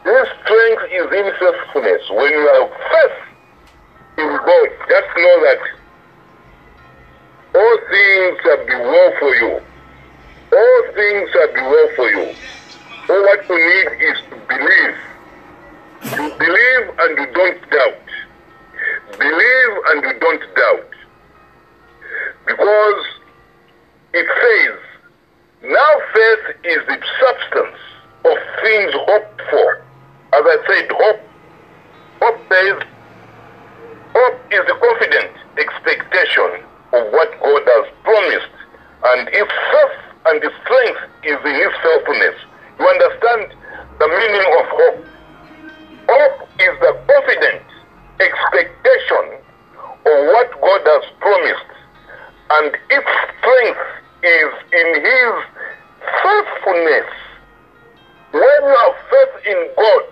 Strength 0.00 0.84
is 0.96 1.06
in 1.12 1.28
faithfulness. 1.36 2.02
When 2.08 2.32
you 2.32 2.40
have 2.56 2.72
faith 2.72 3.18
in 4.16 4.32
God, 4.32 4.68
just 4.88 5.10
know 5.20 5.36
that 5.44 5.60
all 7.52 7.76
things 7.92 8.40
shall 8.40 8.64
be 8.64 8.76
well 8.80 9.12
for 9.20 9.34
you. 9.36 9.60
All 10.56 10.82
things 10.96 11.30
shall 11.36 11.52
be 11.52 11.60
well 11.60 11.88
for 11.96 12.08
you. 12.16 12.32
All 13.10 13.22
what 13.28 13.44
you 13.50 13.60
need 13.60 13.88
is 14.08 14.16
to 14.30 14.36
believe. 14.48 14.96
You 16.16 16.32
believe 16.38 16.84
and 16.96 17.18
you 17.18 17.26
don't 17.34 17.60
doubt. 17.70 18.05
Believe 19.18 19.72
and 19.88 20.02
you 20.02 20.20
don't 20.20 20.42
doubt. 20.54 20.90
Because 22.46 23.04
it 24.14 24.26
says, 24.26 24.78
now 25.70 25.92
faith 26.14 26.56
is 26.64 26.80
the 26.86 26.98
substance 27.20 27.78
of 28.24 28.36
things 28.62 28.92
hoped 28.94 29.42
for. 29.50 29.82
As 30.32 30.42
I 30.44 30.56
said, 30.66 30.90
hope. 30.92 31.20
Hope 32.22 32.40
says, 32.48 32.82
hope 34.14 34.40
is 34.50 34.62
the 34.66 34.76
confident 34.80 35.32
expectation 35.58 36.64
of 36.92 37.12
what 37.12 37.30
God 37.40 37.62
has 37.66 37.86
promised. 38.04 38.54
And 39.04 39.28
if 39.32 39.48
faith 39.48 40.06
and 40.28 40.42
the 40.42 40.50
strength 40.64 41.00
is 41.22 41.38
in 41.44 41.54
his 41.54 41.72
faithfulness. 41.82 42.34
You 42.78 42.86
understand 42.86 43.54
the 43.98 44.08
meaning 44.08 44.46
of 44.58 44.66
hope. 44.74 45.06
Hope 46.08 46.48
is 46.58 46.74
the 46.80 46.92
confident 47.06 47.62
expectation 48.20 49.40
of 50.06 50.16
what 50.32 50.48
God 50.60 50.82
has 50.84 51.04
promised, 51.20 51.70
and 52.50 52.76
its 52.90 53.10
strength 53.38 53.86
is 54.22 54.52
in 54.72 54.88
His 55.02 55.34
faithfulness. 56.22 57.10
When 58.32 58.42
you 58.42 58.76
have 58.76 58.96
faith 59.10 59.46
in 59.46 59.60
God, 59.76 60.02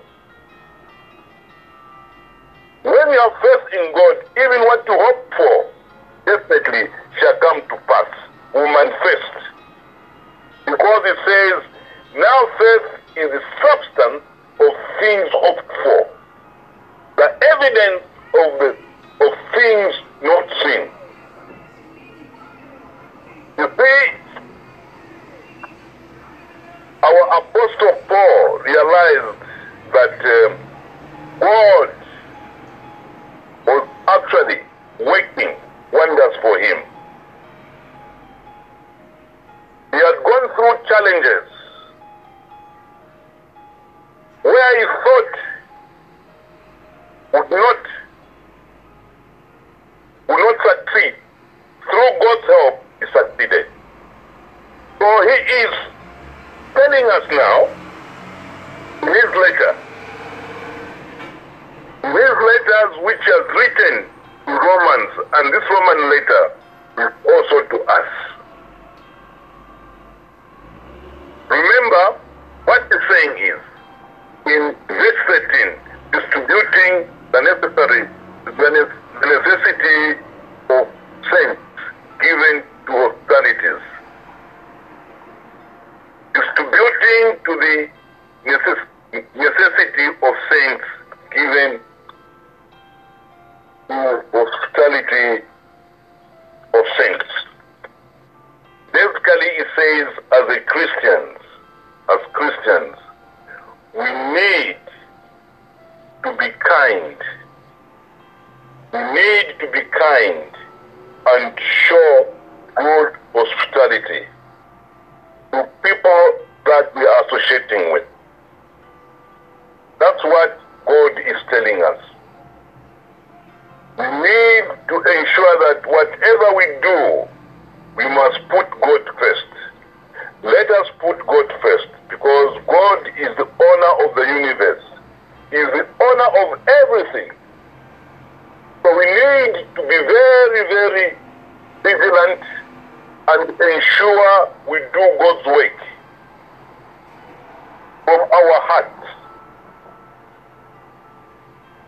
our 148.53 148.61
hearts. 148.63 149.09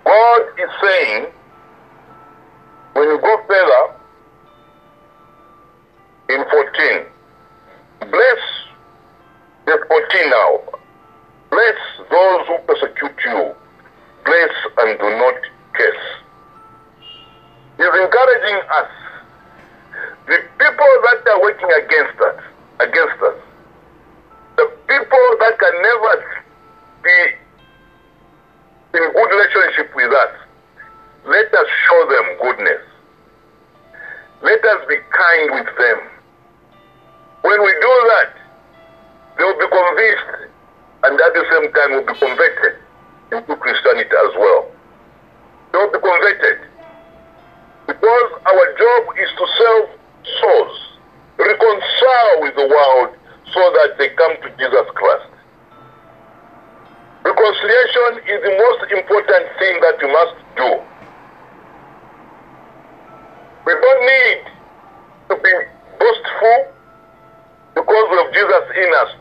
God 0.04 0.42
is 0.58 0.70
saying, 0.82 1.26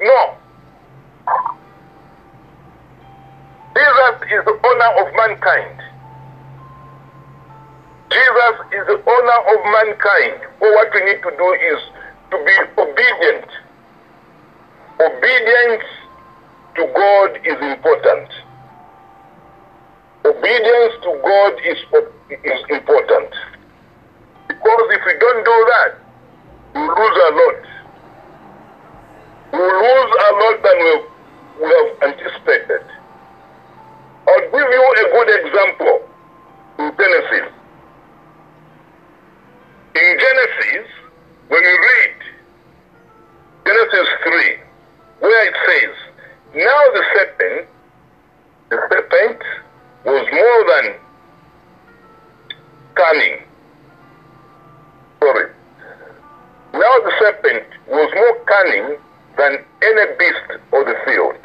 No. 0.01 0.37
Jesus 3.75 4.15
is 4.31 4.45
the 4.45 4.55
owner 4.55 4.91
of 5.03 5.13
mankind. 5.15 5.81
Jesus 8.09 8.55
is 8.71 8.87
the 8.87 8.99
owner 9.03 9.39
of 9.51 9.59
mankind. 9.65 10.39
But 10.59 10.69
what 10.71 10.93
we 10.93 11.03
need 11.03 11.21
to 11.23 11.31
do 11.35 11.47
is 11.59 11.79
to 12.31 12.37
be 12.45 12.55
obedient. 12.79 13.49
Obedience 15.01 15.83
to 16.75 16.87
God 16.95 17.35
is 17.43 17.59
important. 17.59 18.29
Obedience 20.23 20.93
to 21.03 21.11
God 21.21 21.53
is, 21.67 21.77
is 22.43 22.61
important. 22.69 23.29
Because 24.47 24.87
if 24.91 25.01
we 25.05 25.13
don't 25.19 25.43
do 25.43 25.57
that, 25.67 25.99
we 26.75 26.81
lose 26.81 27.17
a 27.27 27.31
lot 27.35 27.74
will 29.51 29.59
lose 29.59 30.11
a 30.15 30.31
lot 30.35 30.63
than 30.63 30.77
we, 30.79 30.93
we 31.61 31.67
have 31.69 32.13
anticipated. 32.13 32.83
I'll 34.27 34.41
give 34.41 34.53
you 34.53 34.93
a 34.97 35.11
good 35.11 35.45
example 35.45 36.09
in 36.79 36.91
Genesis. 36.97 37.51
In 39.95 40.17
Genesis, 40.19 40.87
when 41.47 41.61
you 41.63 41.77
read 41.79 42.15
Genesis 43.65 44.07
3, 44.23 44.57
where 45.19 45.47
it 45.47 45.55
says, 45.67 45.95
Now 46.55 46.81
the 46.93 47.03
serpent, 47.13 47.67
the 48.69 48.77
serpent 48.89 49.41
was 50.05 50.27
more 50.33 50.61
than 50.73 50.95
cunning. 52.95 53.39
Sorry. 55.19 55.51
Now 56.73 56.99
the 57.03 57.11
serpent 57.19 57.65
was 57.87 58.11
more 58.15 58.45
cunning 58.45 58.97
than 59.37 59.63
any 59.83 60.05
beast 60.17 60.61
of 60.73 60.85
the 60.85 60.95
field, 61.05 61.41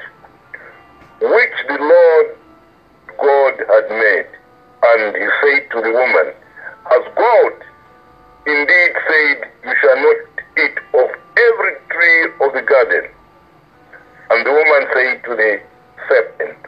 which 1.20 1.56
the 1.68 1.78
Lord 1.78 2.26
God 3.18 3.54
had 3.68 3.90
made. 3.90 4.26
And 4.82 5.16
he 5.16 5.28
said 5.42 5.70
to 5.72 5.80
the 5.82 5.92
woman, 5.92 6.32
Has 6.88 7.04
God 7.14 7.52
indeed 8.46 8.92
said, 9.06 9.50
You 9.64 9.74
shall 9.80 9.96
not 9.96 10.16
eat 10.58 10.78
of 10.94 11.10
every 11.36 11.74
tree 11.90 12.24
of 12.40 12.52
the 12.54 12.62
garden? 12.62 13.10
And 14.30 14.46
the 14.46 14.52
woman 14.52 14.88
said 14.94 15.24
to 15.24 15.36
the 15.36 15.60
serpent, 16.08 16.59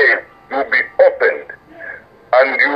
eyes, 0.00 0.24
will 0.50 0.70
be 0.70 0.80
opened, 1.04 1.52
and 2.32 2.60
you 2.60 2.69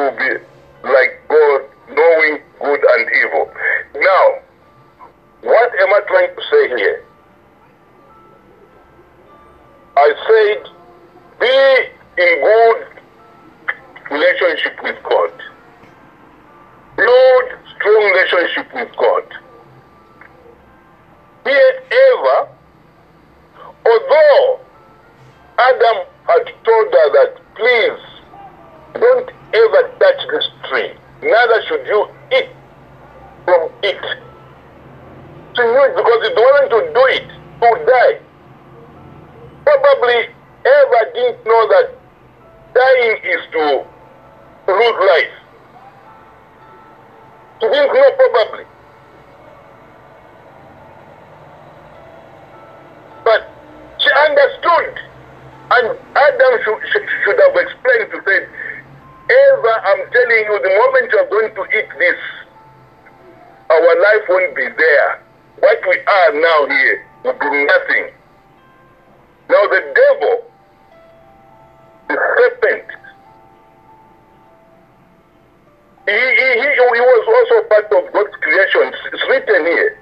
he, 76.93 77.01
was 77.01 77.25
also 77.29 77.69
part 77.69 77.89
of 77.93 78.13
God's 78.13 78.37
creation. 78.41 78.93
It's 79.13 79.25
written 79.29 79.65
here. 79.67 79.99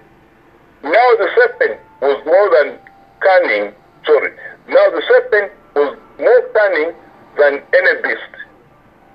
Now 0.83 1.09
the 1.19 1.29
serpent 1.37 1.81
was 2.01 2.19
more 2.27 2.49
than 2.59 2.79
cunning. 3.21 3.75
Sorry. 4.05 4.33
Now 4.69 4.91
the 4.91 5.03
serpent 5.07 5.53
was 5.77 5.97
more 6.19 6.43
cunning 6.55 6.93
than 7.39 7.63
any 7.75 8.03
beast 8.03 8.35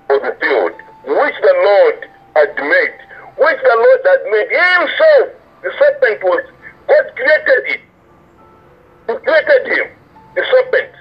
of 0.10 0.22
the 0.22 0.36
field, 0.40 0.74
which 1.06 1.38
the 1.42 1.56
Lord 1.64 2.10
had 2.36 2.56
made. 2.56 2.98
Which 3.38 3.60
the 3.62 3.76
Lord 3.76 4.02
had 4.06 4.22
made 4.32 4.50
himself. 4.50 5.28
The 5.64 5.72
serpent 5.78 6.24
was, 6.24 6.44
God 6.88 7.06
created 7.16 7.64
it. 7.76 7.82
He 9.08 9.14
created 9.14 9.68
him, 9.68 9.88
the 10.36 10.44
serpent. 10.52 10.92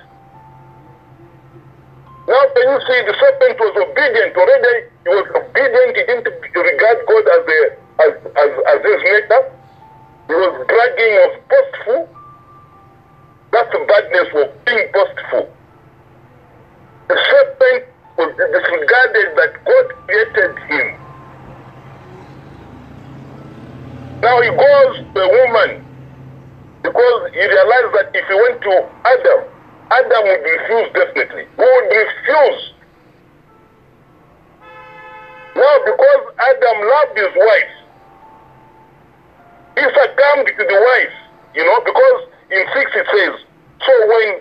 Now 2.26 2.42
can 2.54 2.66
you 2.66 2.80
see 2.90 2.98
the 3.06 3.14
serpent 3.22 3.54
was 3.62 3.74
obedient 3.86 4.34
already? 4.34 4.90
He 5.06 5.10
was 5.14 5.26
obedient. 5.30 5.94
He 5.94 6.02
didn't 6.10 6.26
regard 6.26 6.98
God 7.06 7.24
as 7.30 7.44
a 7.46 7.60
as 8.02 8.12
as, 8.34 8.50
as 8.66 8.78
his 8.82 9.00
maker. 9.06 9.42
He 10.26 10.34
was 10.34 10.54
bragging, 10.66 11.14
was 11.22 11.38
boastful. 11.46 12.02
That's 13.52 13.70
the 13.70 13.78
badness 13.86 14.28
of 14.42 14.64
being 14.66 14.90
boastful. 14.90 15.46
The 17.08 17.14
serpent 17.14 17.84
was 18.18 18.30
disregarded 18.34 19.28
that 19.38 19.52
God 19.62 19.86
created 20.04 20.58
him. 20.66 20.86
Now 24.20 24.42
he 24.42 24.50
goes 24.50 24.94
to 25.14 25.20
a 25.22 25.30
woman 25.30 25.86
because 26.82 27.30
he 27.32 27.42
realized 27.46 27.92
that 27.94 28.10
if 28.14 28.26
he 28.26 28.34
went 28.34 28.60
to 28.62 28.74
Adam, 29.06 29.55
Adam 29.90 30.22
would 30.24 30.42
refuse 30.42 30.92
definitely. 30.94 31.46
Would 31.56 31.86
refuse? 31.90 32.72
Now 35.56 35.78
because 35.84 36.22
Adam 36.38 36.76
loved 36.88 37.16
his 37.16 37.34
wife, 37.36 37.72
he 39.76 39.82
succumbed 39.82 40.48
to 40.48 40.64
the 40.68 40.80
wife, 40.80 41.14
you 41.54 41.64
know, 41.64 41.80
because 41.80 42.28
in 42.50 42.64
6 42.74 42.90
it 42.94 43.06
says, 43.14 43.40
so 43.86 43.92
when 44.08 44.40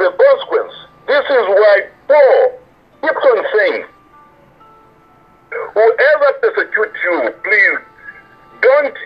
A 0.00 0.10
consequence. 0.12 0.72
This 1.06 1.24
is 1.28 1.46
why 1.46 1.86
Paul 2.08 2.58
keeps 3.02 3.20
on 3.22 3.44
saying, 3.54 3.84
whoever 5.74 6.32
persecutes 6.40 6.98
you, 7.04 7.34
please 7.44 7.78
don't 8.62 8.96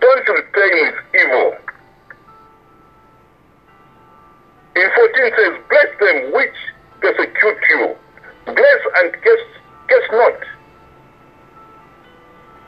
don't 0.00 0.28
repay 0.28 0.70
with 0.78 0.94
evil. 1.22 1.56
In 4.76 4.90
14 4.94 5.32
says, 5.36 5.58
bless 5.68 5.90
them 5.98 6.32
which 6.32 6.54
persecute 7.00 7.58
you. 7.70 7.96
Bless 8.46 8.80
and 8.98 9.12
curse, 9.12 9.46
curse 9.88 10.08
not. 10.12 10.38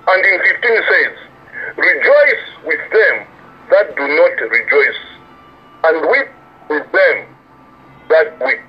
And 0.08 0.26
in 0.26 0.40
15 0.42 0.82
says, 0.90 1.16
rejoice 1.76 2.66
with 2.66 2.80
them 2.90 3.26
that 3.70 3.94
do 3.94 4.08
not 4.08 4.50
rejoice, 4.50 5.02
and 5.84 6.10
weep 6.10 6.28
with 6.68 6.90
them 6.90 7.33
that 8.14 8.38
weep. 8.46 8.62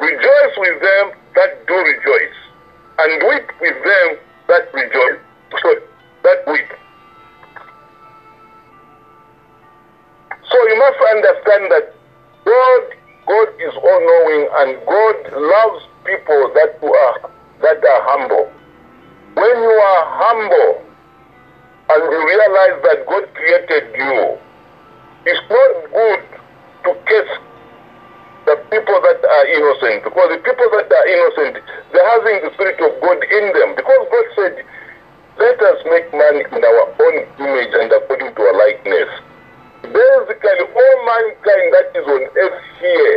Rejoice 0.00 0.54
with 0.58 0.82
them 0.82 1.06
that 1.36 1.66
do 1.68 1.74
rejoice, 1.74 2.38
and 2.98 3.22
weep 3.30 3.46
with 3.60 3.78
them 3.78 4.08
that 4.48 4.74
rejoice, 4.74 5.22
so 5.62 5.68
that 6.24 6.38
weep. 6.50 6.66
So 10.50 10.56
you 10.66 10.78
must 10.78 10.98
understand 11.14 11.70
that 11.70 11.94
God, 12.44 12.82
God 13.26 13.48
is 13.62 13.74
all 13.78 14.00
knowing 14.10 14.48
and 14.58 14.68
God 14.82 15.16
loves 15.38 15.84
people 16.04 16.50
that 16.58 16.82
are 16.82 17.30
that 17.62 17.78
are 17.84 18.02
humble. 18.10 18.50
When 19.34 19.62
you 19.62 19.74
are 19.78 20.04
humble 20.26 20.82
and 21.90 22.02
you 22.02 22.18
realize 22.26 22.82
that 22.82 23.06
God 23.06 23.24
created 23.34 23.94
you, 23.94 24.38
it's 25.26 25.50
not 25.50 25.92
good 25.92 26.37
to 26.88 26.96
curse 27.04 27.34
the 28.48 28.56
people 28.72 28.96
that 29.04 29.20
are 29.20 29.46
innocent 29.52 30.08
because 30.08 30.28
the 30.32 30.40
people 30.40 30.68
that 30.72 30.88
are 30.88 31.08
innocent 31.08 31.60
they're 31.92 32.10
having 32.16 32.40
the 32.48 32.50
spirit 32.56 32.80
of 32.80 32.96
God 33.04 33.20
in 33.20 33.44
them. 33.52 33.76
Because 33.76 34.02
God 34.08 34.26
said 34.32 34.54
let 35.36 35.60
us 35.60 35.78
make 35.92 36.08
man 36.16 36.40
in 36.40 36.62
our 36.64 36.84
own 36.88 37.16
image 37.44 37.72
and 37.76 37.92
according 37.92 38.32
to 38.32 38.40
our 38.40 38.56
likeness. 38.56 39.10
Basically 39.84 40.64
all 40.64 40.96
mankind 41.04 41.66
that 41.76 41.88
is 41.92 42.06
on 42.08 42.24
earth 42.24 42.60
here 42.80 43.07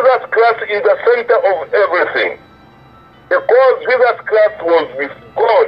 Jesus 0.00 0.22
Christ 0.32 0.64
is 0.72 0.80
the 0.80 0.96
center 1.04 1.38
of 1.44 1.68
everything. 1.76 2.40
Because 3.28 3.74
Jesus 3.84 4.16
Christ 4.24 4.56
was 4.64 4.88
with 4.96 5.12
God 5.36 5.66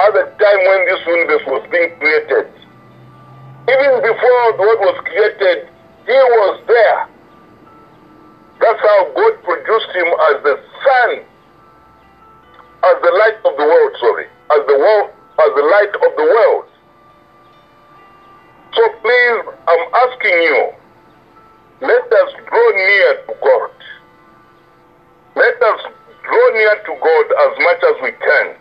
at 0.00 0.10
the 0.16 0.24
time 0.40 0.60
when 0.64 0.80
this 0.88 1.00
universe 1.04 1.44
was 1.44 1.62
being 1.68 1.92
created. 2.00 2.48
Even 3.68 4.00
before 4.00 4.44
the 4.56 4.64
world 4.64 4.80
was 4.80 4.98
created, 5.04 5.68
he 6.08 6.18
was 6.40 6.64
there. 6.66 7.00
That's 8.64 8.80
how 8.80 9.12
God 9.12 9.34
produced 9.44 9.92
him 9.92 10.08
as 10.08 10.36
the 10.42 10.56
sun, 10.56 11.10
as 12.80 12.96
the 13.04 13.12
light 13.12 13.38
of 13.44 13.52
the 13.60 13.66
world, 13.68 13.92
sorry, 14.00 14.26
as 14.56 14.62
the 14.66 14.78
world, 14.80 15.10
as 15.36 15.50
the 15.52 15.66
light 15.68 15.94
of 16.00 16.10
the 16.16 16.26
world. 16.32 16.64
So 18.72 18.82
please, 19.04 19.44
I'm 19.68 19.84
asking 20.00 20.38
you, 20.48 20.72
let 21.82 22.12
us 22.12 22.30
draw 22.46 22.70
near 22.70 23.26
to 23.26 23.34
God. 23.42 23.70
Let 25.34 25.62
us 25.62 25.80
draw 26.22 26.46
near 26.54 26.76
to 26.86 26.92
God 26.94 27.26
as 27.42 27.58
much 27.58 27.82
as 27.82 27.96
we 28.02 28.12
can. 28.12 28.54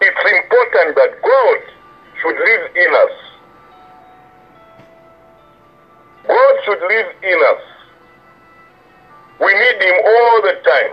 It's 0.00 0.24
important 0.38 0.94
that 0.94 1.18
God 1.20 1.58
should 2.22 2.38
live 2.38 2.76
in 2.76 2.94
us. 2.94 3.14
God 6.28 6.54
should 6.64 6.82
live 6.86 7.10
in 7.22 7.38
us. 7.42 7.62
We 9.40 9.52
need 9.52 9.82
Him 9.82 9.96
all 10.06 10.42
the 10.42 10.54
time. 10.62 10.92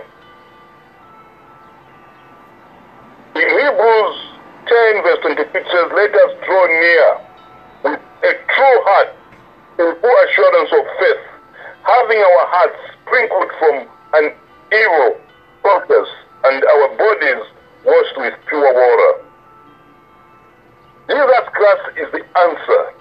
In 3.36 3.48
Hebrews 3.48 4.18
10, 4.66 5.02
verse 5.04 5.18
22, 5.22 5.42
it 5.42 5.66
says, 5.70 5.86
Let 5.94 6.10
us 6.10 6.32
draw 6.44 6.66
near 6.66 7.18
with 7.84 8.00
a 8.24 8.32
true 8.50 8.80
heart 8.90 9.19
in 9.80 9.96
full 10.00 10.18
assurance 10.28 10.70
of 10.76 10.84
faith, 11.00 11.24
having 11.88 12.20
our 12.20 12.44
hearts 12.52 12.80
sprinkled 13.00 13.50
from 13.58 13.74
an 14.20 14.26
evil 14.68 15.16
purpose 15.64 16.10
and 16.44 16.60
our 16.64 16.88
bodies 17.00 17.42
washed 17.84 18.16
with 18.16 18.34
pure 18.48 18.72
water. 18.72 19.12
Jesus 21.08 21.46
Christ 21.56 21.84
is 21.96 22.08
the 22.12 22.22
answer 22.38 22.99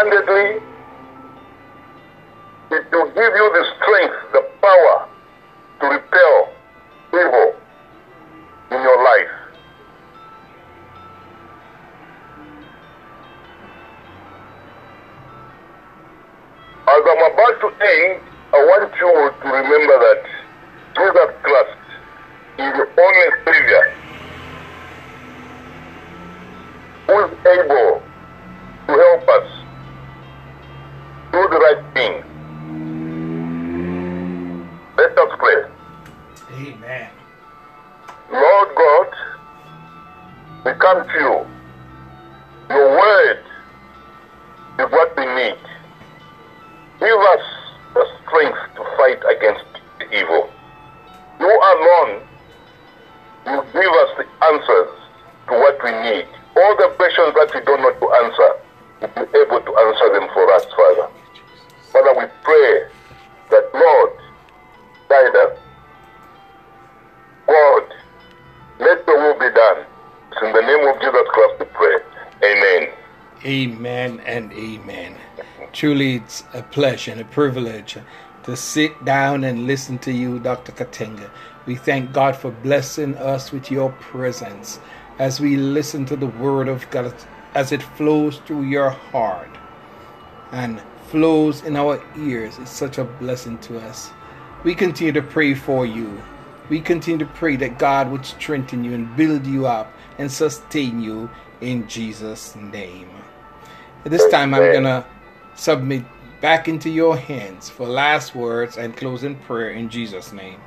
open 0.00 0.12
handedly. 0.12 0.62
It 2.70 2.84
will 2.92 3.06
give 3.06 3.16
you 3.16 3.50
the 3.52 3.64
strength, 3.76 4.14
the 4.32 4.48
power 4.62 5.08
to 5.80 5.86
repel 5.86 6.48
evil 7.12 7.54
in 8.70 8.82
your 8.82 9.02
life. 9.02 9.30
As 16.86 17.02
I'm 17.06 17.32
about 17.32 17.60
to 17.60 17.68
end, 17.86 18.20
I 18.52 18.56
want 18.56 18.92
you 19.00 19.30
to 19.42 19.48
remember 19.48 19.98
that 19.98 20.22
Jesus 20.96 21.30
Christ 21.42 21.78
is 22.58 22.72
the 22.72 23.02
only 23.02 23.28
Savior 23.46 23.94
who 27.06 27.24
is 27.24 27.32
able 27.46 28.02
to 28.86 28.92
help 28.92 29.28
us 29.28 29.59
come 40.80 41.04
to 41.12 41.29
Truly, 75.80 76.16
it's 76.16 76.44
a 76.52 76.62
pleasure 76.62 77.10
and 77.10 77.22
a 77.22 77.24
privilege 77.24 77.96
to 78.42 78.54
sit 78.54 79.02
down 79.06 79.44
and 79.44 79.66
listen 79.66 79.98
to 80.00 80.12
you, 80.12 80.38
Dr. 80.38 80.72
Katenga. 80.72 81.30
We 81.64 81.74
thank 81.74 82.12
God 82.12 82.36
for 82.36 82.50
blessing 82.50 83.16
us 83.16 83.50
with 83.50 83.70
your 83.70 83.90
presence 83.92 84.78
as 85.18 85.40
we 85.40 85.56
listen 85.56 86.04
to 86.04 86.16
the 86.16 86.26
word 86.26 86.68
of 86.68 86.84
God 86.90 87.14
as 87.54 87.72
it 87.72 87.82
flows 87.82 88.40
through 88.44 88.64
your 88.64 88.90
heart 88.90 89.48
and 90.52 90.82
flows 91.08 91.62
in 91.62 91.76
our 91.76 92.04
ears. 92.18 92.58
It's 92.58 92.70
such 92.70 92.98
a 92.98 93.04
blessing 93.04 93.56
to 93.60 93.78
us. 93.78 94.10
We 94.64 94.74
continue 94.74 95.14
to 95.14 95.22
pray 95.22 95.54
for 95.54 95.86
you. 95.86 96.20
We 96.68 96.82
continue 96.82 97.24
to 97.24 97.32
pray 97.32 97.56
that 97.56 97.78
God 97.78 98.10
would 98.10 98.26
strengthen 98.26 98.84
you 98.84 98.92
and 98.92 99.16
build 99.16 99.46
you 99.46 99.66
up 99.66 99.90
and 100.18 100.30
sustain 100.30 101.00
you 101.00 101.30
in 101.62 101.88
Jesus' 101.88 102.54
name. 102.54 103.08
At 104.04 104.10
this 104.10 104.30
time, 104.30 104.52
I'm 104.52 104.60
going 104.60 104.84
to 104.84 105.06
submit 105.54 106.04
back 106.40 106.68
into 106.68 106.88
your 106.88 107.16
hands 107.16 107.68
for 107.68 107.86
last 107.86 108.34
words 108.34 108.78
and 108.78 108.96
closing 108.96 109.36
prayer 109.36 109.70
in 109.70 109.90
Jesus' 109.90 110.32
name. 110.32 110.58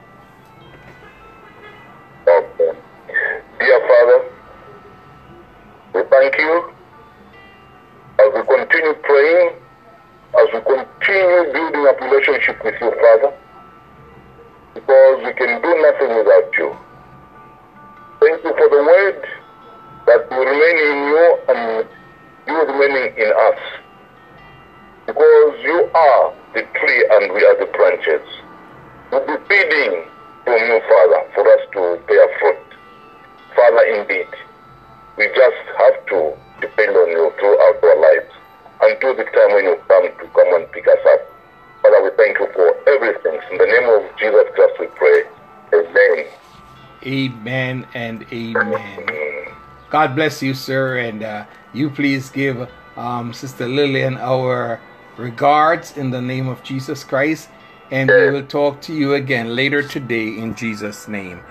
God 49.94 50.16
bless 50.16 50.42
you, 50.42 50.56
sir, 50.56 50.98
and 50.98 51.22
uh, 51.22 51.46
you 51.72 51.88
please 51.88 52.32
give 52.32 52.68
um, 52.98 53.32
Sister 53.32 53.68
Lillian 53.68 54.18
our 54.18 54.82
regards 55.18 55.96
in 55.98 56.10
the 56.10 56.20
name 56.20 56.48
of 56.48 56.64
Jesus 56.64 57.04
Christ, 57.04 57.48
and 57.92 58.10
we 58.10 58.32
will 58.32 58.48
talk 58.48 58.82
to 58.90 58.94
you 58.94 59.14
again 59.14 59.56
later 59.56 59.84
today 59.84 60.30
in 60.30 60.56
Jesus' 60.56 61.08
name. 61.08 61.42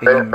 Amen. 0.00 0.30